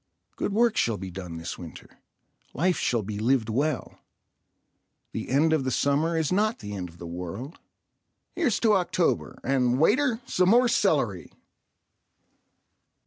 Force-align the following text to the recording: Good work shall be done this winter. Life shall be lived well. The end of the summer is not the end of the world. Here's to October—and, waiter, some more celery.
Good 0.35 0.51
work 0.51 0.77
shall 0.77 0.97
be 0.97 1.11
done 1.11 1.37
this 1.37 1.59
winter. 1.59 1.99
Life 2.55 2.77
shall 2.79 3.03
be 3.03 3.19
lived 3.19 3.49
well. 3.49 3.99
The 5.11 5.29
end 5.29 5.53
of 5.53 5.63
the 5.63 5.69
summer 5.69 6.17
is 6.17 6.31
not 6.31 6.57
the 6.57 6.73
end 6.73 6.89
of 6.89 6.97
the 6.97 7.05
world. 7.05 7.59
Here's 8.33 8.59
to 8.61 8.73
October—and, 8.73 9.77
waiter, 9.79 10.19
some 10.25 10.49
more 10.49 10.67
celery. 10.67 11.31